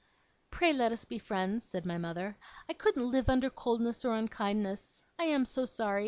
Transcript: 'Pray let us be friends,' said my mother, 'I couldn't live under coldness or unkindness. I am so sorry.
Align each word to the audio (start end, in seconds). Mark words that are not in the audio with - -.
'Pray 0.49 0.73
let 0.73 0.91
us 0.91 1.05
be 1.05 1.19
friends,' 1.19 1.63
said 1.63 1.85
my 1.85 1.95
mother, 1.95 2.35
'I 2.67 2.73
couldn't 2.73 3.11
live 3.11 3.29
under 3.29 3.51
coldness 3.51 4.03
or 4.03 4.15
unkindness. 4.15 5.03
I 5.19 5.25
am 5.25 5.45
so 5.45 5.67
sorry. 5.67 5.99